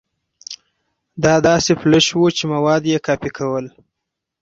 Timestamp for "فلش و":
1.81-2.21